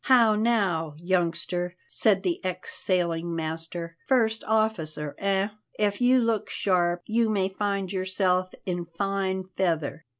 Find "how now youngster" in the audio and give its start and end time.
0.05-1.75